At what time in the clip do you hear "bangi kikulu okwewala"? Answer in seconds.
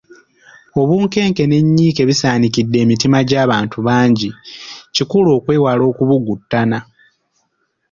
3.87-5.83